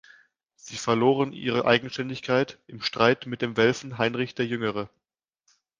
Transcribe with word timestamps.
Sie 0.55 0.77
verloren 0.77 1.31
ihre 1.31 1.65
Eigenständigkeit 1.65 2.57
im 2.65 2.81
Streit 2.81 3.27
mit 3.27 3.43
dem 3.43 3.55
Welfen 3.55 3.99
Heinrich 3.99 4.33
der 4.33 4.47
Jüngere. 4.47 4.89